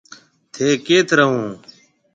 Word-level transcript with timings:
ٿَي 0.53 0.67
ڪيٿ 0.85 1.07
رهون 1.17 1.39
هون؟ 1.43 1.53